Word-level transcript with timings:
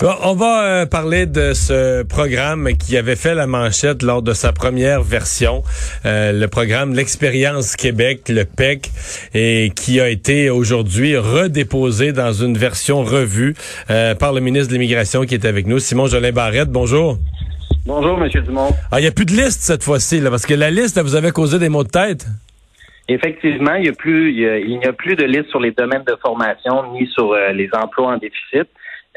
On 0.00 0.34
va 0.34 0.62
euh, 0.62 0.86
parler 0.86 1.26
de 1.26 1.52
ce 1.54 2.04
programme 2.04 2.68
qui 2.78 2.96
avait 2.96 3.16
fait 3.16 3.34
la 3.34 3.48
manchette 3.48 4.02
lors 4.02 4.22
de 4.22 4.32
sa 4.32 4.52
première 4.52 5.02
version, 5.02 5.64
euh, 6.06 6.30
le 6.32 6.46
programme 6.46 6.94
L'Expérience 6.94 7.74
Québec, 7.74 8.28
le 8.28 8.44
PEC, 8.44 8.90
et 9.34 9.72
qui 9.74 10.00
a 10.00 10.08
été 10.08 10.50
aujourd'hui 10.50 11.16
redéposé 11.16 12.12
dans 12.12 12.32
une 12.32 12.56
version 12.56 13.02
revue 13.02 13.54
euh, 13.90 14.14
par 14.14 14.32
le 14.32 14.40
ministre 14.40 14.68
de 14.68 14.74
l'Immigration 14.74 15.22
qui 15.22 15.34
est 15.34 15.44
avec 15.44 15.66
nous, 15.66 15.80
Simon 15.80 16.06
Jolin 16.06 16.30
Barrette. 16.30 16.70
Bonjour. 16.70 17.18
Bonjour, 17.84 18.22
M. 18.22 18.28
Dumont. 18.44 18.70
Ah, 18.92 19.00
il 19.00 19.02
n'y 19.02 19.08
a 19.08 19.12
plus 19.12 19.26
de 19.26 19.32
liste 19.32 19.62
cette 19.62 19.82
fois-ci, 19.82 20.20
parce 20.20 20.46
que 20.46 20.54
la 20.54 20.70
liste, 20.70 21.00
vous 21.00 21.16
avez 21.16 21.32
causé 21.32 21.58
des 21.58 21.68
maux 21.68 21.84
de 21.84 21.88
tête. 21.88 22.24
Effectivement, 23.08 23.74
il 23.74 23.82
n'y 23.82 23.88
a 23.88 23.94
plus, 23.94 24.32
il 24.32 24.78
n'y 24.78 24.84
a, 24.84 24.92
plus 24.92 25.16
de 25.16 25.24
liste 25.24 25.48
sur 25.48 25.58
les 25.58 25.72
domaines 25.72 26.04
de 26.06 26.14
formation 26.22 26.92
ni 26.92 27.08
sur 27.08 27.34
les 27.52 27.68
emplois 27.72 28.12
en 28.12 28.18
déficit. 28.18 28.68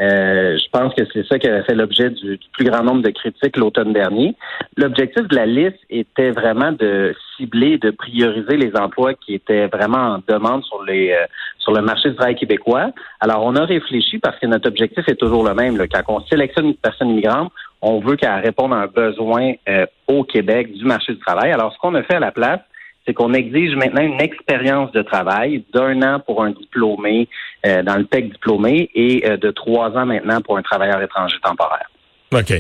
Euh, 0.02 0.58
je 0.58 0.70
pense 0.72 0.94
que 0.96 1.04
c'est 1.14 1.26
ça 1.28 1.38
qui 1.38 1.48
avait 1.48 1.64
fait 1.64 1.76
l'objet 1.76 2.10
du, 2.10 2.40
plus 2.54 2.66
grand 2.66 2.84
nombre 2.84 3.04
de 3.04 3.12
critiques 3.12 3.56
l'automne 3.56 3.94
dernier. 3.94 4.36
L'objectif 4.76 5.28
de 5.28 5.36
la 5.36 5.46
liste 5.46 5.78
était 5.92 6.32
vraiment 6.32 6.72
de 6.72 7.14
cibler, 7.38 7.78
de 7.78 7.92
prioriser 7.92 8.58
les 8.58 8.76
emplois 8.76 9.14
qui 9.14 9.36
étaient 9.36 9.68
vraiment 9.68 10.16
en 10.16 10.24
demande 10.28 10.64
sur 10.64 10.84
les 10.84 11.12
euh, 11.12 11.26
sur 11.60 11.72
le 11.72 11.82
marché 11.82 12.10
du 12.10 12.16
travail 12.16 12.36
québécois. 12.36 12.92
Alors, 13.20 13.44
on 13.46 13.56
a 13.56 13.66
réfléchi 13.66 14.18
parce 14.18 14.40
que 14.40 14.48
notre 14.48 14.68
objectif 14.68 15.08
est 15.08 15.16
toujours 15.16 15.44
le 15.44 15.54
même. 15.54 15.78
Là. 15.78 15.86
Quand 15.88 16.02
on 16.08 16.26
sélectionne 16.26 16.68
une 16.68 16.76
personne 16.76 17.10
immigrante, 17.10 17.52
on 17.84 18.00
veut 18.00 18.16
qu'elle 18.16 18.42
réponde 18.44 18.74
à 18.74 18.78
un 18.78 18.88
besoin 18.88 19.54
euh, 19.70 19.86
au 20.08 20.24
Québec 20.24 20.74
du 20.74 20.86
marché 20.86 21.14
du 21.14 21.20
travail. 21.20 21.52
Alors, 21.52 21.72
ce 21.74 21.78
qu'on 21.78 21.94
a 21.94 22.02
fait 22.02 22.16
à 22.16 22.20
la 22.20 22.32
place, 22.32 22.60
c'est 23.06 23.14
qu'on 23.14 23.34
exige 23.34 23.76
maintenant 23.76 24.02
une 24.02 24.22
expérience 24.22 24.92
de 24.92 25.02
travail 25.02 25.64
d'un 25.74 26.02
an 26.02 26.20
pour 26.20 26.44
un 26.44 26.52
diplômé 26.52 27.28
euh, 27.66 27.84
dans 27.84 27.96
le 27.96 28.06
PEC 28.06 28.32
diplômé 28.32 28.90
et 28.94 29.24
euh, 29.26 29.38
de 29.38 29.52
trois 29.52 29.90
ans 29.92 30.06
maintenant 30.06 30.42
pour 30.42 30.58
un 30.58 30.62
travailleur 30.62 31.02
étranger 31.02 31.38
temporaire. 31.44 31.90
OK. 32.34 32.54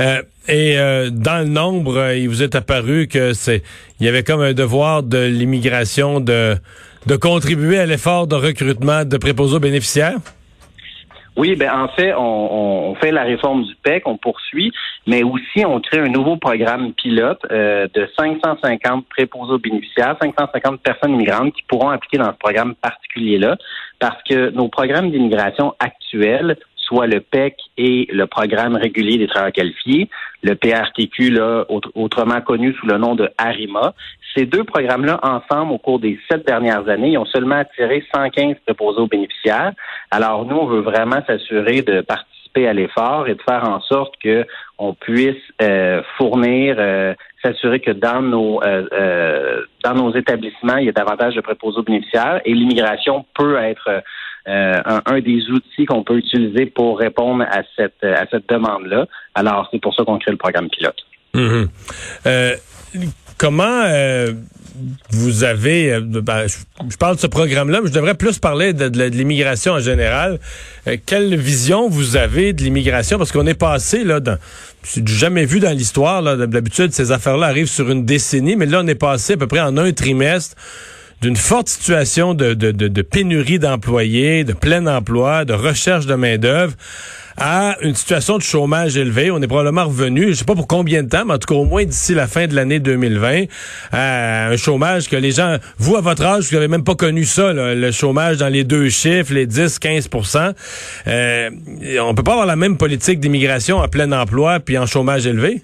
Euh, 0.00 0.22
et 0.48 0.76
dans 1.12 1.44
le 1.44 1.48
nombre, 1.48 2.14
il 2.14 2.28
vous 2.28 2.42
est 2.42 2.54
apparu 2.56 3.06
que 3.06 3.34
c'est 3.34 3.62
il 4.00 4.06
y 4.06 4.08
avait 4.08 4.24
comme 4.24 4.40
un 4.40 4.54
devoir 4.54 5.02
de 5.02 5.18
l'immigration 5.26 6.18
de 6.18 6.56
de 7.06 7.16
contribuer 7.16 7.78
à 7.78 7.86
l'effort 7.86 8.26
de 8.26 8.34
recrutement 8.34 9.04
de 9.04 9.16
préposés 9.16 9.58
bénéficiaires? 9.58 10.18
Oui, 11.36 11.54
ben 11.56 11.70
en 11.72 11.88
fait, 11.88 12.12
on, 12.16 12.94
fait 13.00 13.12
la 13.12 13.22
réforme 13.22 13.64
du 13.64 13.74
PEC, 13.76 14.06
on 14.06 14.16
poursuit, 14.16 14.72
mais 15.06 15.22
aussi 15.22 15.64
on 15.64 15.80
crée 15.80 16.00
un 16.00 16.08
nouveau 16.08 16.36
programme 16.36 16.92
pilote 16.92 17.40
euh, 17.50 17.86
de 17.94 18.08
550 18.18 19.06
préposés 19.08 19.52
aux 19.52 19.58
bénéficiaires, 19.58 20.16
550 20.20 20.80
personnes 20.80 21.12
immigrantes 21.12 21.54
qui 21.54 21.62
pourront 21.68 21.90
appliquer 21.90 22.18
dans 22.18 22.32
ce 22.32 22.38
programme 22.38 22.74
particulier-là, 22.74 23.56
parce 24.00 24.20
que 24.24 24.50
nos 24.50 24.68
programmes 24.68 25.10
d'immigration 25.10 25.74
actuels 25.78 26.56
soit 26.90 27.06
le 27.06 27.20
PEC 27.20 27.56
et 27.78 28.08
le 28.10 28.26
programme 28.26 28.74
régulier 28.74 29.16
des 29.16 29.28
travailleurs 29.28 29.52
qualifiés, 29.52 30.10
le 30.42 30.54
PRTQ, 30.56 31.30
là, 31.30 31.64
autrement 31.94 32.40
connu 32.40 32.74
sous 32.74 32.86
le 32.86 32.98
nom 32.98 33.14
de 33.14 33.30
ARIMA. 33.38 33.94
Ces 34.34 34.46
deux 34.46 34.64
programmes-là, 34.64 35.18
ensemble, 35.22 35.72
au 35.72 35.78
cours 35.78 35.98
des 35.98 36.18
sept 36.30 36.46
dernières 36.46 36.88
années, 36.88 37.10
ils 37.10 37.18
ont 37.18 37.26
seulement 37.26 37.56
attiré 37.56 38.04
115 38.14 38.56
préposés 38.64 39.00
aux 39.00 39.06
bénéficiaires. 39.06 39.72
Alors, 40.10 40.44
nous, 40.44 40.56
on 40.56 40.66
veut 40.66 40.80
vraiment 40.80 41.20
s'assurer 41.26 41.82
de 41.82 42.00
participer 42.00 42.68
à 42.68 42.72
l'effort 42.72 43.28
et 43.28 43.34
de 43.34 43.42
faire 43.42 43.68
en 43.68 43.80
sorte 43.80 44.14
que 44.22 44.46
on 44.78 44.94
puisse 44.94 45.36
euh, 45.62 46.02
fournir, 46.16 46.76
euh, 46.78 47.14
s'assurer 47.42 47.80
que 47.80 47.90
dans 47.90 48.22
nos 48.22 48.62
euh, 48.62 49.62
dans 49.84 49.94
nos 49.94 50.14
établissements, 50.14 50.76
il 50.76 50.86
y 50.86 50.88
a 50.88 50.92
davantage 50.92 51.34
de 51.34 51.40
préposés 51.40 51.78
aux 51.78 51.82
bénéficiaires 51.82 52.40
et 52.44 52.52
l'immigration 52.52 53.24
peut 53.34 53.56
être 53.56 54.02
euh, 54.48 54.80
un, 55.06 55.20
des 55.20 55.48
outils 55.50 55.84
qu'on 55.84 56.02
peut 56.02 56.16
utiliser 56.16 56.66
pour 56.66 56.98
répondre 56.98 57.44
à 57.44 57.60
cette, 57.76 58.02
à 58.02 58.26
cette 58.30 58.48
demande-là. 58.48 59.06
Alors, 59.34 59.68
c'est 59.70 59.80
pour 59.80 59.94
ça 59.94 60.02
qu'on 60.04 60.18
crée 60.18 60.30
le 60.30 60.38
programme 60.38 60.70
pilote. 60.70 60.96
Mhm. 61.34 61.68
Euh, 62.26 62.54
comment 63.40 63.84
euh, 63.86 64.34
vous 65.08 65.44
avez, 65.44 65.98
ben, 65.98 66.46
je, 66.46 66.96
parle 66.98 67.16
de 67.16 67.20
ce 67.22 67.26
programme-là, 67.26 67.80
mais 67.80 67.88
je 67.88 67.94
devrais 67.94 68.14
plus 68.14 68.38
parler 68.38 68.74
de, 68.74 68.84
l'immigration 69.04 69.72
en 69.72 69.80
général. 69.80 70.38
quelle 71.06 71.34
vision 71.36 71.88
vous 71.88 72.16
avez 72.16 72.52
de 72.52 72.62
l'immigration? 72.62 73.16
Parce 73.16 73.32
qu'on 73.32 73.46
est 73.46 73.54
passé 73.54 74.04
là 74.04 74.20
dans 74.20 74.36
c'est 74.82 75.06
jamais 75.08 75.46
vu 75.46 75.58
dans 75.58 75.76
l'histoire. 75.76 76.22
D'habitude, 76.22 76.92
ces 76.92 77.12
affaires-là 77.12 77.46
arrivent 77.46 77.68
sur 77.68 77.90
une 77.90 78.04
décennie, 78.04 78.56
mais 78.56 78.66
là, 78.66 78.82
on 78.82 78.86
est 78.86 78.94
passé 78.94 79.34
à 79.34 79.36
peu 79.38 79.46
près 79.46 79.60
en 79.60 79.76
un 79.78 79.92
trimestre 79.92 80.56
d'une 81.22 81.36
forte 81.36 81.68
situation 81.68 82.34
de, 82.34 82.54
de, 82.54 82.70
de, 82.70 83.02
pénurie 83.02 83.58
d'employés, 83.58 84.44
de 84.44 84.54
plein 84.54 84.86
emploi, 84.86 85.44
de 85.44 85.52
recherche 85.52 86.06
de 86.06 86.14
main-d'œuvre 86.14 86.74
à 87.36 87.76
une 87.82 87.94
situation 87.94 88.38
de 88.38 88.42
chômage 88.42 88.96
élevé. 88.96 89.30
On 89.30 89.40
est 89.40 89.46
probablement 89.46 89.84
revenu, 89.84 90.28
je 90.28 90.34
sais 90.34 90.44
pas 90.44 90.54
pour 90.54 90.68
combien 90.68 91.02
de 91.02 91.08
temps, 91.08 91.24
mais 91.24 91.34
en 91.34 91.38
tout 91.38 91.52
cas 91.52 91.58
au 91.58 91.64
moins 91.64 91.84
d'ici 91.84 92.14
la 92.14 92.26
fin 92.26 92.46
de 92.46 92.54
l'année 92.54 92.80
2020, 92.80 93.44
à 93.92 94.48
un 94.48 94.56
chômage 94.56 95.08
que 95.08 95.16
les 95.16 95.32
gens, 95.32 95.56
vous 95.78 95.96
à 95.96 96.00
votre 96.00 96.24
âge, 96.24 96.48
vous 96.48 96.54
n'avez 96.54 96.68
même 96.68 96.84
pas 96.84 96.94
connu 96.94 97.24
ça, 97.24 97.52
le 97.52 97.90
chômage 97.90 98.38
dans 98.38 98.48
les 98.48 98.64
deux 98.64 98.88
chiffres, 98.88 99.32
les 99.32 99.46
10-15% 99.46 100.54
euh, 101.06 101.50
On 102.00 102.14
peut 102.14 102.22
pas 102.22 102.32
avoir 102.32 102.46
la 102.46 102.56
même 102.56 102.76
politique 102.76 103.20
d'immigration 103.20 103.78
en 103.78 103.88
plein 103.88 104.10
emploi 104.12 104.60
puis 104.60 104.78
en 104.78 104.86
chômage 104.86 105.26
élevé? 105.26 105.62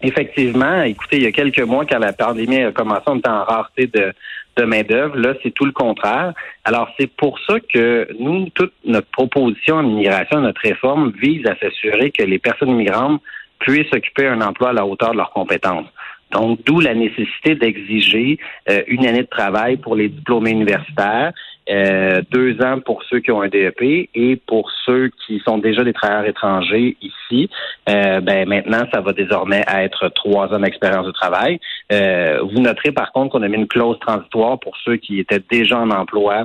Effectivement, 0.00 0.82
écoutez, 0.82 1.16
il 1.16 1.22
y 1.24 1.26
a 1.26 1.32
quelques 1.32 1.60
mois, 1.60 1.84
quand 1.84 1.98
la 1.98 2.12
pandémie 2.12 2.62
a 2.62 2.70
commencé, 2.70 3.02
on 3.06 3.16
était 3.16 3.28
en 3.28 3.42
rareté 3.42 3.88
de, 3.88 4.12
de 4.58 4.64
main-d'œuvre. 4.64 5.16
Là, 5.16 5.34
c'est 5.42 5.52
tout 5.52 5.64
le 5.64 5.72
contraire. 5.72 6.34
Alors, 6.64 6.90
c'est 6.98 7.06
pour 7.06 7.38
ça 7.40 7.60
que 7.60 8.08
nous, 8.18 8.48
toute 8.50 8.72
notre 8.84 9.08
proposition 9.08 9.76
en 9.76 9.84
immigration, 9.84 10.40
notre 10.40 10.60
réforme 10.60 11.12
vise 11.20 11.46
à 11.46 11.56
s'assurer 11.56 12.10
que 12.10 12.24
les 12.24 12.38
personnes 12.38 12.70
immigrantes 12.70 13.22
puissent 13.60 13.92
occuper 13.92 14.26
un 14.26 14.40
emploi 14.40 14.70
à 14.70 14.72
la 14.72 14.86
hauteur 14.86 15.12
de 15.12 15.16
leurs 15.16 15.30
compétences. 15.30 15.86
Donc, 16.32 16.60
d'où 16.66 16.80
la 16.80 16.94
nécessité 16.94 17.54
d'exiger 17.54 18.38
euh, 18.68 18.82
une 18.86 19.06
année 19.06 19.22
de 19.22 19.28
travail 19.28 19.78
pour 19.78 19.96
les 19.96 20.08
diplômés 20.08 20.50
universitaires 20.50 21.32
euh, 21.70 22.22
deux 22.30 22.60
ans 22.62 22.80
pour 22.80 23.02
ceux 23.04 23.20
qui 23.20 23.30
ont 23.30 23.42
un 23.42 23.48
DEP 23.48 24.08
et 24.14 24.36
pour 24.46 24.70
ceux 24.86 25.10
qui 25.26 25.40
sont 25.46 25.58
déjà 25.58 25.84
des 25.84 25.92
travailleurs 25.92 26.26
étrangers 26.26 26.96
ici, 27.02 27.50
euh, 27.88 28.20
ben 28.20 28.48
maintenant 28.48 28.84
ça 28.92 29.00
va 29.00 29.12
désormais 29.12 29.64
être 29.68 30.08
trois 30.10 30.52
ans 30.54 30.60
d'expérience 30.60 31.06
de 31.06 31.12
travail. 31.12 31.60
Euh, 31.92 32.40
vous 32.42 32.60
noterez 32.60 32.92
par 32.92 33.12
contre 33.12 33.32
qu'on 33.32 33.42
a 33.42 33.48
mis 33.48 33.56
une 33.56 33.68
clause 33.68 33.98
transitoire 34.00 34.58
pour 34.58 34.76
ceux 34.84 34.96
qui 34.96 35.20
étaient 35.20 35.42
déjà 35.50 35.78
en 35.78 35.90
emploi 35.90 36.44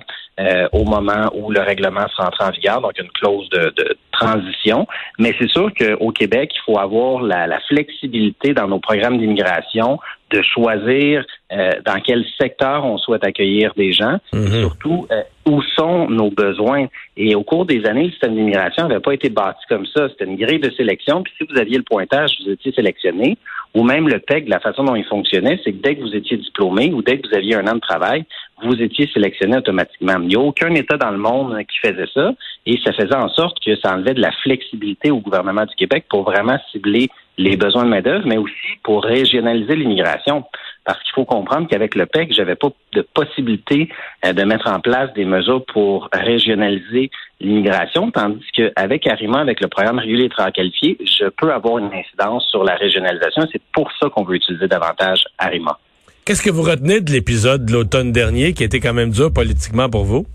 au 0.71 0.83
moment 0.83 1.29
où 1.35 1.51
le 1.51 1.59
règlement 1.59 2.07
sera 2.07 2.29
entré 2.29 2.43
en 2.43 2.49
vigueur, 2.49 2.81
donc 2.81 2.97
une 2.97 3.11
clause 3.11 3.47
de, 3.49 3.71
de 3.77 3.95
transition. 4.11 4.87
Mais 5.19 5.35
c'est 5.37 5.47
sûr 5.47 5.71
qu'au 5.77 6.09
Québec, 6.09 6.51
il 6.55 6.61
faut 6.65 6.79
avoir 6.79 7.21
la, 7.21 7.45
la 7.45 7.59
flexibilité 7.59 8.55
dans 8.55 8.67
nos 8.67 8.79
programmes 8.79 9.19
d'immigration 9.19 9.99
de 10.31 10.41
choisir 10.41 11.23
euh, 11.53 11.71
dans 11.85 11.99
quel 11.99 12.25
secteur 12.39 12.83
on 12.83 12.97
souhaite 12.97 13.23
accueillir 13.23 13.73
des 13.75 13.91
gens, 13.91 14.17
mhm. 14.33 14.61
surtout 14.61 15.07
euh, 15.11 15.21
où 15.45 15.61
sont 15.61 16.09
nos 16.09 16.31
besoins. 16.31 16.87
Et 17.15 17.35
au 17.35 17.43
cours 17.43 17.65
des 17.65 17.85
années, 17.85 18.05
le 18.05 18.11
système 18.11 18.35
d'immigration 18.35 18.87
n'avait 18.87 19.01
pas 19.01 19.13
été 19.13 19.29
bâti 19.29 19.59
comme 19.69 19.85
ça. 19.85 20.09
C'était 20.09 20.25
une 20.25 20.37
grille 20.37 20.59
de 20.59 20.71
sélection. 20.71 21.21
Puis 21.21 21.33
si 21.37 21.45
vous 21.49 21.59
aviez 21.59 21.77
le 21.77 21.83
pointage, 21.83 22.37
vous 22.43 22.51
étiez 22.51 22.71
sélectionné. 22.71 23.37
Ou 23.75 23.83
même 23.83 24.07
le 24.07 24.19
PEG, 24.19 24.47
la 24.47 24.59
façon 24.59 24.83
dont 24.83 24.95
il 24.95 25.03
fonctionnait, 25.03 25.59
c'est 25.63 25.73
que 25.73 25.81
dès 25.81 25.95
que 25.95 26.01
vous 26.01 26.15
étiez 26.15 26.37
diplômé 26.37 26.91
ou 26.93 27.01
dès 27.01 27.17
que 27.17 27.27
vous 27.27 27.35
aviez 27.35 27.55
un 27.55 27.67
an 27.67 27.75
de 27.75 27.79
travail, 27.79 28.23
vous 28.63 28.81
étiez 28.81 29.09
sélectionné 29.13 29.57
automatiquement. 29.57 30.15
Il 30.21 30.27
n'y 30.27 30.35
a 30.35 30.39
aucun 30.39 30.73
État 30.75 30.97
dans 30.97 31.11
le 31.11 31.17
monde 31.17 31.57
qui 31.69 31.77
faisait 31.79 32.09
ça. 32.13 32.33
Et 32.65 32.79
ça 32.83 32.93
faisait 32.93 33.15
en 33.15 33.29
sorte 33.29 33.57
que 33.63 33.75
ça 33.75 33.93
enlevait 33.93 34.13
de 34.13 34.21
la 34.21 34.31
flexibilité 34.43 35.11
au 35.11 35.17
gouvernement 35.17 35.65
du 35.65 35.75
Québec 35.75 36.05
pour 36.09 36.23
vraiment 36.23 36.57
cibler 36.71 37.09
les 37.37 37.57
besoins 37.57 37.83
de 37.83 37.89
main-d'œuvre, 37.89 38.27
mais 38.27 38.37
aussi 38.37 38.77
pour 38.83 39.03
régionaliser 39.03 39.75
l'immigration. 39.75 40.43
Parce 40.85 41.01
qu'il 41.03 41.13
faut 41.13 41.25
comprendre 41.25 41.67
qu'avec 41.69 41.95
le 41.95 42.05
PEC, 42.05 42.33
j'avais 42.33 42.55
pas 42.55 42.69
de 42.93 43.01
possibilité 43.01 43.89
euh, 44.25 44.33
de 44.33 44.43
mettre 44.43 44.67
en 44.69 44.79
place 44.79 45.13
des 45.13 45.25
mesures 45.25 45.63
pour 45.65 46.09
régionaliser 46.11 47.09
l'immigration, 47.39 48.11
tandis 48.11 48.45
qu'avec 48.53 49.07
Arima, 49.07 49.39
avec 49.39 49.61
le 49.61 49.67
programme 49.67 49.99
régulier 49.99 50.29
travailleurs 50.29 50.53
qualifiés, 50.53 50.97
je 50.99 51.25
peux 51.29 51.51
avoir 51.51 51.77
une 51.77 51.91
incidence 51.93 52.45
sur 52.49 52.63
la 52.63 52.75
régionalisation. 52.75 53.43
C'est 53.51 53.61
pour 53.71 53.89
ça 53.99 54.09
qu'on 54.09 54.23
veut 54.23 54.35
utiliser 54.35 54.67
davantage 54.67 55.23
Arima. 55.37 55.79
Qu'est-ce 56.25 56.41
que 56.41 56.49
vous 56.49 56.63
retenez 56.63 57.01
de 57.01 57.11
l'épisode 57.11 57.65
de 57.65 57.73
l'automne 57.73 58.11
dernier 58.11 58.53
qui 58.53 58.63
était 58.63 58.79
quand 58.79 58.93
même 58.93 59.11
dur 59.11 59.31
politiquement 59.33 59.89
pour 59.89 60.05
vous? 60.05 60.25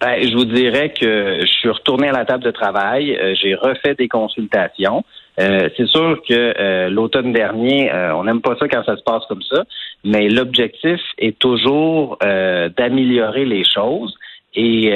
Ben, 0.00 0.22
je 0.22 0.32
vous 0.34 0.44
dirais 0.44 0.92
que 0.92 1.38
je 1.40 1.46
suis 1.46 1.70
retourné 1.70 2.08
à 2.08 2.12
la 2.12 2.24
table 2.24 2.44
de 2.44 2.52
travail, 2.52 3.16
euh, 3.16 3.34
j'ai 3.34 3.54
refait 3.54 3.94
des 3.94 4.06
consultations. 4.06 5.04
Euh, 5.38 5.68
c'est 5.76 5.86
sûr 5.86 6.20
que 6.28 6.54
euh, 6.58 6.88
l'automne 6.88 7.32
dernier, 7.32 7.90
on 8.14 8.24
n'aime 8.24 8.40
pas 8.40 8.56
ça 8.56 8.68
quand 8.68 8.84
ça 8.84 8.96
se 8.96 9.02
passe 9.02 9.24
comme 9.28 9.42
ça, 9.42 9.64
mais 10.04 10.28
l'objectif 10.28 11.00
est 11.18 11.38
toujours 11.38 12.18
d'améliorer 12.20 13.44
les 13.44 13.64
choses. 13.64 14.14
Et 14.54 14.92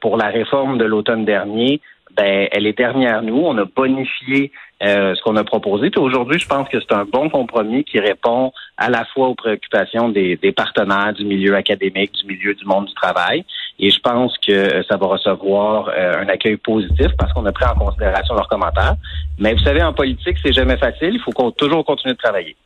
pour 0.00 0.16
la 0.16 0.26
réforme 0.26 0.78
de 0.78 0.84
l'automne 0.84 1.24
dernier, 1.24 1.80
ben, 2.16 2.48
elle 2.50 2.66
est 2.66 2.76
dernière 2.76 3.22
nous. 3.22 3.36
On 3.36 3.56
a 3.58 3.64
bonifié 3.64 4.50
euh, 4.82 5.14
ce 5.14 5.22
qu'on 5.22 5.36
a 5.36 5.44
proposé. 5.44 5.90
Puis 5.90 6.00
aujourd'hui, 6.00 6.38
je 6.38 6.46
pense 6.46 6.68
que 6.68 6.78
c'est 6.80 6.94
un 6.94 7.04
bon 7.04 7.28
compromis 7.28 7.84
qui 7.84 7.98
répond 7.98 8.52
à 8.76 8.88
la 8.90 9.04
fois 9.06 9.28
aux 9.28 9.34
préoccupations 9.34 10.08
des, 10.08 10.36
partenaires 10.56 11.12
du 11.12 11.24
milieu 11.24 11.54
académique, 11.54 12.12
du 12.12 12.26
milieu 12.26 12.54
du 12.54 12.64
monde 12.64 12.86
du 12.86 12.94
travail. 12.94 13.44
Et 13.78 13.90
je 13.90 14.00
pense 14.00 14.36
que 14.38 14.82
ça 14.88 14.96
va 14.96 15.06
recevoir 15.06 15.90
un 15.90 16.28
accueil 16.28 16.56
positif 16.56 17.08
parce 17.18 17.32
qu'on 17.32 17.44
a 17.44 17.52
pris 17.52 17.66
en 17.66 17.74
considération 17.74 18.34
leurs 18.34 18.48
commentaires. 18.48 18.96
Mais 19.38 19.52
vous 19.52 19.60
savez, 19.60 19.82
en 19.82 19.92
politique, 19.92 20.38
c'est 20.42 20.52
jamais 20.52 20.78
facile. 20.78 21.14
Il 21.14 21.20
faut 21.20 21.50
toujours 21.50 21.84
continuer 21.84 22.14
de 22.14 22.18
travailler 22.18 22.56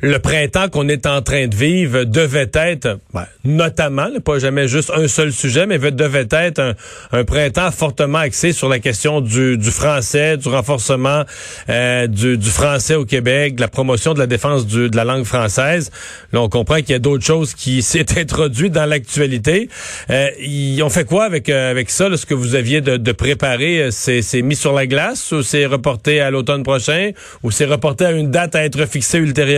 le 0.00 0.18
printemps 0.18 0.68
qu'on 0.68 0.88
est 0.88 1.06
en 1.06 1.22
train 1.22 1.48
de 1.48 1.56
vivre 1.56 2.04
devait 2.04 2.50
être, 2.54 2.98
ben, 3.12 3.26
notamment, 3.44 4.08
pas 4.24 4.38
jamais 4.38 4.68
juste 4.68 4.92
un 4.94 5.08
seul 5.08 5.32
sujet, 5.32 5.66
mais 5.66 5.78
devait 5.78 6.28
être 6.30 6.74
un, 7.12 7.24
printemps 7.24 7.70
fortement 7.70 8.18
axé 8.18 8.52
sur 8.52 8.68
la 8.68 8.78
question 8.78 9.20
du, 9.20 9.58
français, 9.70 10.36
du 10.36 10.48
renforcement 10.48 11.24
euh, 11.68 12.06
du, 12.06 12.38
français 12.42 12.94
au 12.94 13.04
Québec, 13.04 13.56
de 13.56 13.60
la 13.60 13.68
promotion 13.68 14.14
de 14.14 14.18
la 14.18 14.26
défense 14.26 14.66
de 14.66 14.94
la 14.96 15.04
langue 15.04 15.24
française. 15.24 15.90
Là, 16.32 16.40
on 16.40 16.48
comprend 16.48 16.76
qu'il 16.76 16.90
y 16.90 16.94
a 16.94 16.98
d'autres 16.98 17.24
choses 17.24 17.54
qui 17.54 17.82
s'est 17.88 18.18
introduit 18.18 18.70
dans 18.70 18.86
l'actualité. 18.86 19.68
Euh, 20.10 20.28
ils 20.40 20.82
ont 20.82 20.90
fait 20.90 21.04
quoi 21.04 21.24
avec 21.24 21.48
euh, 21.48 21.70
avec 21.70 21.90
ça, 21.90 22.14
ce 22.16 22.26
que 22.26 22.34
vous 22.34 22.54
aviez 22.54 22.80
de, 22.80 22.96
de 22.96 23.12
préparé? 23.12 23.88
C'est 23.90 24.42
mis 24.42 24.56
sur 24.56 24.72
la 24.72 24.86
glace 24.86 25.32
ou 25.32 25.42
c'est 25.42 25.66
reporté 25.66 26.20
à 26.20 26.30
l'automne 26.30 26.62
prochain 26.62 27.10
ou 27.42 27.50
c'est 27.50 27.64
reporté 27.64 28.04
à 28.04 28.12
une 28.12 28.30
date 28.30 28.54
à 28.54 28.64
être 28.64 28.86
fixée 28.86 29.18
ultérieurement? 29.18 29.57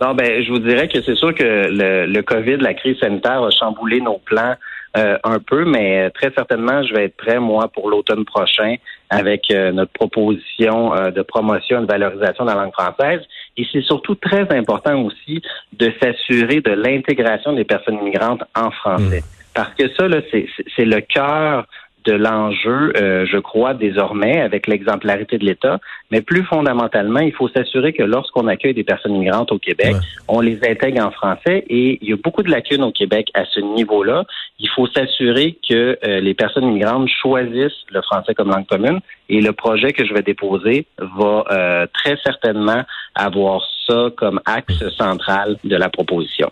Non, 0.00 0.14
ben, 0.14 0.42
je 0.42 0.50
vous 0.50 0.58
dirais 0.58 0.88
que 0.88 1.00
c'est 1.02 1.14
sûr 1.14 1.34
que 1.34 1.44
le, 1.44 2.06
le 2.06 2.22
COVID, 2.22 2.56
la 2.56 2.74
crise 2.74 2.98
sanitaire 2.98 3.42
a 3.42 3.50
chamboulé 3.50 4.00
nos 4.00 4.18
plans 4.18 4.56
euh, 4.96 5.18
un 5.24 5.40
peu, 5.40 5.64
mais 5.64 6.10
très 6.10 6.32
certainement, 6.36 6.82
je 6.84 6.94
vais 6.94 7.06
être 7.06 7.16
prêt, 7.16 7.40
moi, 7.40 7.68
pour 7.68 7.90
l'automne 7.90 8.24
prochain 8.24 8.76
avec 9.10 9.50
euh, 9.50 9.72
notre 9.72 9.92
proposition 9.92 10.94
euh, 10.94 11.10
de 11.10 11.22
promotion 11.22 11.78
et 11.78 11.82
de 11.82 11.86
valorisation 11.86 12.44
de 12.44 12.50
la 12.50 12.56
langue 12.56 12.72
française. 12.72 13.20
Et 13.56 13.66
c'est 13.72 13.82
surtout 13.82 14.14
très 14.14 14.48
important 14.56 15.02
aussi 15.02 15.42
de 15.72 15.92
s'assurer 16.00 16.60
de 16.60 16.70
l'intégration 16.70 17.52
des 17.54 17.64
personnes 17.64 17.98
immigrantes 17.98 18.44
en 18.54 18.70
français. 18.70 19.20
Mmh. 19.20 19.52
Parce 19.54 19.74
que 19.74 19.88
ça, 19.94 20.06
là, 20.08 20.20
c'est 20.30 20.84
le 20.84 21.00
cœur 21.00 21.66
de 22.04 22.12
l'enjeu, 22.12 22.92
euh, 22.96 23.26
je 23.26 23.38
crois, 23.38 23.74
désormais, 23.74 24.40
avec 24.40 24.66
l'exemplarité 24.66 25.38
de 25.38 25.44
l'État. 25.44 25.78
Mais 26.10 26.20
plus 26.20 26.44
fondamentalement, 26.44 27.20
il 27.20 27.32
faut 27.32 27.48
s'assurer 27.48 27.92
que 27.92 28.02
lorsqu'on 28.02 28.46
accueille 28.46 28.74
des 28.74 28.84
personnes 28.84 29.18
migrantes 29.18 29.52
au 29.52 29.58
Québec, 29.58 29.96
on 30.28 30.40
les 30.40 30.58
intègre 30.68 31.04
en 31.04 31.10
français. 31.10 31.64
Et 31.68 31.98
il 32.02 32.08
y 32.08 32.12
a 32.12 32.16
beaucoup 32.16 32.42
de 32.42 32.50
lacunes 32.50 32.82
au 32.82 32.92
Québec 32.92 33.28
à 33.34 33.44
ce 33.46 33.60
niveau-là. 33.60 34.24
Il 34.58 34.68
faut 34.68 34.86
s'assurer 34.86 35.58
que 35.68 35.98
euh, 36.06 36.20
les 36.20 36.34
personnes 36.34 36.70
migrantes 36.70 37.08
choisissent 37.08 37.84
le 37.90 38.02
français 38.02 38.34
comme 38.34 38.50
langue 38.50 38.66
commune. 38.66 39.00
Et 39.28 39.40
le 39.40 39.52
projet 39.52 39.92
que 39.92 40.04
je 40.04 40.12
vais 40.12 40.22
déposer 40.22 40.86
va 40.98 41.44
euh, 41.50 41.86
très 41.92 42.16
certainement 42.22 42.82
avoir 43.14 43.62
ça 43.86 44.10
comme 44.16 44.40
axe 44.44 44.88
central 44.96 45.56
de 45.64 45.76
la 45.76 45.88
proposition. 45.88 46.50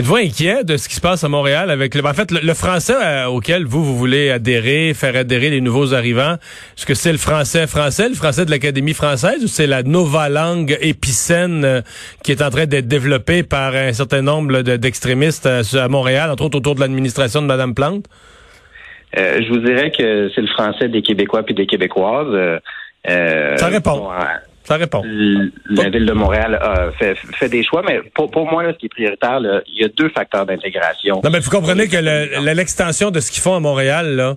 Êtes-vous 0.00 0.16
inquiet 0.16 0.64
de 0.64 0.78
ce 0.78 0.88
qui 0.88 0.94
se 0.94 1.00
passe 1.02 1.24
à 1.24 1.28
Montréal 1.28 1.68
avec 1.68 1.94
le, 1.94 2.02
en 2.02 2.14
fait, 2.14 2.30
le, 2.30 2.54
français 2.54 2.94
euh, 2.96 3.26
auquel 3.26 3.66
vous, 3.66 3.84
vous 3.84 3.98
voulez 3.98 4.30
adhérer, 4.30 4.94
faire 4.94 5.14
adhérer 5.14 5.50
les 5.50 5.60
nouveaux 5.60 5.92
arrivants? 5.92 6.36
Est-ce 6.74 6.86
que 6.86 6.94
c'est 6.94 7.12
le 7.12 7.18
français 7.18 7.66
français, 7.66 8.08
le 8.08 8.14
français 8.14 8.46
de 8.46 8.50
l'Académie 8.50 8.94
française 8.94 9.44
ou 9.44 9.46
c'est 9.46 9.66
la 9.66 9.82
nova 9.82 10.30
langue 10.30 10.78
épicène 10.80 11.66
euh, 11.66 11.82
qui 12.24 12.32
est 12.32 12.40
en 12.40 12.48
train 12.48 12.64
d'être 12.64 12.88
développée 12.88 13.42
par 13.42 13.74
un 13.74 13.92
certain 13.92 14.22
nombre 14.22 14.62
d'extrémistes 14.62 15.44
euh, 15.44 15.62
à, 15.74 15.88
Montréal, 15.88 16.30
entre 16.30 16.46
autres 16.46 16.56
autour 16.56 16.76
de 16.76 16.80
l'administration 16.80 17.42
de 17.42 17.46
Mme 17.46 17.74
Plante? 17.74 18.06
je 19.14 19.48
vous 19.50 19.58
dirais 19.58 19.90
que 19.90 20.30
c'est 20.34 20.40
le 20.40 20.46
français 20.46 20.88
des 20.88 21.02
Québécois 21.02 21.42
puis 21.42 21.54
des 21.54 21.66
Québécoises. 21.66 22.58
Ça 23.04 23.66
répond. 23.66 24.08
Ça 24.70 24.76
répond. 24.76 25.02
La 25.02 25.90
ville 25.90 26.06
de 26.06 26.12
Montréal 26.12 26.54
a 26.54 26.92
fait, 26.92 27.48
des 27.48 27.64
choix, 27.64 27.82
mais 27.84 28.02
pour, 28.14 28.30
pour 28.30 28.48
moi, 28.48 28.62
ce 28.72 28.78
qui 28.78 28.86
est 28.86 28.88
prioritaire, 28.88 29.40
il 29.66 29.82
y 29.82 29.84
a 29.84 29.88
deux 29.88 30.08
facteurs 30.10 30.46
d'intégration. 30.46 31.20
Non, 31.24 31.30
mais 31.30 31.40
vous 31.40 31.50
comprenez 31.50 31.88
que 31.88 31.96
l'extension 32.54 33.10
de 33.10 33.18
ce 33.18 33.32
qu'ils 33.32 33.42
font 33.42 33.56
à 33.56 33.58
Montréal, 33.58 34.14
là, 34.14 34.36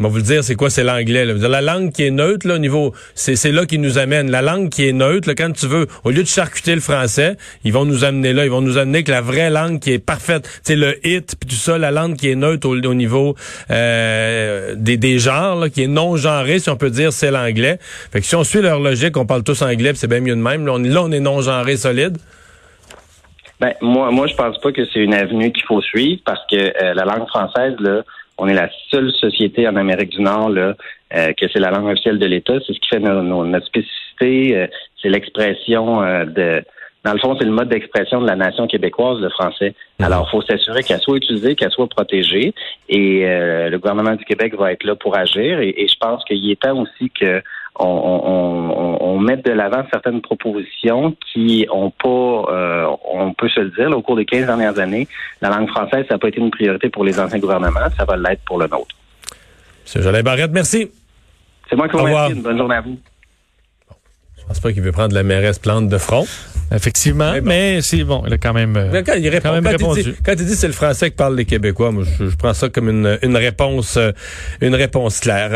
on 0.00 0.04
va 0.04 0.08
vous 0.08 0.16
le 0.16 0.22
dire, 0.22 0.42
c'est 0.42 0.54
quoi, 0.54 0.70
c'est 0.70 0.82
l'anglais. 0.82 1.26
La 1.26 1.60
langue 1.60 1.92
qui 1.92 2.04
est 2.04 2.10
neutre, 2.10 2.48
là, 2.48 2.54
au 2.54 2.58
niveau, 2.58 2.94
c'est 3.14 3.52
là 3.52 3.66
qui 3.66 3.78
nous 3.78 3.98
amène. 3.98 4.30
La 4.30 4.40
langue 4.40 4.70
qui 4.70 4.88
est 4.88 4.92
neutre, 4.92 5.28
là, 5.28 5.34
quand 5.34 5.52
tu 5.52 5.66
veux, 5.66 5.88
au 6.04 6.10
lieu 6.10 6.22
de 6.22 6.28
charcuter 6.28 6.74
le 6.74 6.80
français, 6.80 7.36
ils 7.64 7.72
vont 7.74 7.84
nous 7.84 8.02
amener 8.02 8.32
là, 8.32 8.46
ils 8.46 8.50
vont 8.50 8.62
nous 8.62 8.78
amener 8.78 9.04
que 9.04 9.10
la 9.10 9.20
vraie 9.20 9.50
langue 9.50 9.78
qui 9.78 9.92
est 9.92 9.98
parfaite, 9.98 10.48
c'est 10.62 10.74
le 10.74 11.06
hit, 11.06 11.36
puis 11.38 11.50
tout 11.50 11.56
ça, 11.56 11.76
la 11.76 11.90
langue 11.90 12.16
qui 12.16 12.30
est 12.30 12.34
neutre 12.34 12.66
au, 12.66 12.94
niveau 12.94 13.34
euh, 13.70 14.74
des, 14.74 14.96
des 14.96 15.18
genres, 15.18 15.56
là, 15.56 15.68
qui 15.68 15.82
est 15.82 15.86
non 15.86 16.16
genré, 16.16 16.60
si 16.60 16.70
on 16.70 16.76
peut 16.76 16.90
dire, 16.90 17.12
c'est 17.12 17.30
l'anglais. 17.30 17.78
Fait 18.10 18.20
que 18.20 18.26
si 18.26 18.34
on 18.34 18.44
suit 18.44 18.62
leur 18.62 18.80
logique, 18.80 19.18
on 19.18 19.26
parle 19.26 19.44
tous 19.44 19.60
anglais, 19.60 19.92
c'est 19.94 20.08
bien 20.08 20.20
mieux 20.20 20.34
de 20.34 20.40
même. 20.40 20.64
Là, 20.64 20.72
on, 20.72 20.78
là, 20.78 21.02
on 21.02 21.12
est 21.12 21.20
non 21.20 21.42
genré 21.42 21.76
solide. 21.76 22.16
Ben, 23.60 23.74
moi, 23.82 24.10
moi, 24.10 24.26
je 24.26 24.34
pense 24.34 24.58
pas 24.58 24.72
que 24.72 24.86
c'est 24.86 25.00
une 25.00 25.12
avenue 25.12 25.52
qu'il 25.52 25.64
faut 25.64 25.82
suivre 25.82 26.22
parce 26.24 26.40
que 26.50 26.56
euh, 26.56 26.94
la 26.94 27.04
langue 27.04 27.28
française, 27.28 27.74
là, 27.80 28.02
on 28.40 28.48
est 28.48 28.54
la 28.54 28.70
seule 28.90 29.12
société 29.12 29.68
en 29.68 29.76
Amérique 29.76 30.10
du 30.10 30.22
Nord 30.22 30.48
là, 30.48 30.74
euh, 31.14 31.32
que 31.34 31.46
c'est 31.52 31.60
la 31.60 31.70
langue 31.70 31.86
officielle 31.86 32.18
de 32.18 32.24
l'État. 32.26 32.54
C'est 32.66 32.72
ce 32.72 32.80
qui 32.80 32.88
fait 32.88 32.98
notre 32.98 33.66
spécificité. 33.66 34.56
Euh, 34.56 34.66
c'est 35.00 35.10
l'expression 35.10 36.02
euh, 36.02 36.24
de. 36.24 36.64
Dans 37.04 37.12
le 37.12 37.18
fond, 37.18 37.36
c'est 37.38 37.46
le 37.46 37.52
mode 37.52 37.68
d'expression 37.68 38.20
de 38.20 38.26
la 38.26 38.36
nation 38.36 38.66
québécoise, 38.66 39.20
le 39.20 39.30
français. 39.30 39.74
Mhm. 39.98 40.06
Alors, 40.06 40.26
il 40.28 40.30
faut 40.30 40.42
s'assurer 40.42 40.82
qu'elle 40.82 41.00
soit 41.00 41.16
utilisée, 41.16 41.54
qu'elle 41.54 41.70
soit 41.70 41.88
protégée. 41.88 42.54
Et 42.88 43.24
le 43.24 43.76
gouvernement 43.78 44.14
du 44.14 44.24
Québec 44.24 44.54
va 44.54 44.72
être 44.72 44.84
là 44.84 44.94
pour 44.96 45.16
agir. 45.16 45.60
Et, 45.60 45.74
et 45.76 45.88
je 45.88 45.96
pense 45.98 46.22
qu'il 46.24 46.50
est 46.50 46.60
temps 46.60 46.78
aussi 46.78 47.10
que 47.10 47.42
on, 47.78 48.96
on, 49.00 49.20
de 49.20 49.52
l'avant 49.52 49.84
certaines 49.92 50.20
propositions 50.20 51.16
qui 51.32 51.66
ont 51.70 51.90
pas, 51.90 52.52
euh, 52.52 52.86
on 53.12 53.32
peut 53.32 53.48
se 53.48 53.60
le 53.60 53.70
dire, 53.70 53.96
au 53.96 54.02
cours 54.02 54.16
des 54.16 54.24
15 54.24 54.46
dernières 54.46 54.78
années, 54.78 55.06
la 55.40 55.50
langue 55.50 55.68
française, 55.68 56.04
ça 56.08 56.14
n'a 56.14 56.18
pas 56.18 56.28
été 56.28 56.40
une 56.40 56.50
priorité 56.50 56.88
pour 56.88 57.04
les 57.04 57.18
anciens 57.20 57.38
gouvernements, 57.38 57.80
ça 57.96 58.04
va 58.04 58.16
l'être 58.16 58.42
pour 58.44 58.58
le 58.58 58.66
nôtre. 58.66 58.96
M. 59.94 60.02
Jolin 60.02 60.22
Barrette, 60.22 60.50
merci. 60.52 60.90
C'est 61.68 61.76
moi 61.76 61.88
qui 61.88 61.96
vous 61.96 62.02
remercie. 62.02 62.32
Une 62.32 62.42
bonne 62.42 62.58
journée 62.58 62.74
à 62.74 62.80
vous. 62.80 62.98
Je 64.38 64.44
pense 64.46 64.60
pas 64.60 64.72
qu'il 64.72 64.82
veut 64.82 64.92
prendre 64.92 65.14
la 65.14 65.22
mairesse 65.22 65.60
plante 65.60 65.88
de 65.88 65.98
front. 65.98 66.26
Effectivement, 66.72 67.32
mais, 67.42 67.82
c'est 67.82 68.04
bon, 68.04 68.22
il 68.26 68.32
a 68.32 68.38
quand 68.38 68.52
même, 68.52 68.74
quand 69.04 69.14
il 69.14 69.28
répond, 69.28 69.48
quand 69.48 69.54
même 69.54 69.66
répondu. 69.66 70.00
Il 70.00 70.12
dit, 70.12 70.18
quand 70.24 70.32
il 70.32 70.46
dit 70.46 70.54
c'est 70.54 70.68
le 70.68 70.72
français 70.72 71.10
que 71.10 71.16
parlent 71.16 71.34
les 71.34 71.44
Québécois, 71.44 71.90
moi 71.90 72.04
je, 72.04 72.36
prends 72.36 72.54
ça 72.54 72.68
comme 72.68 72.88
une, 72.88 73.18
une 73.22 73.36
réponse, 73.36 73.96
euh, 73.96 74.12
une 74.60 74.76
réponse 74.76 75.18
claire. 75.18 75.48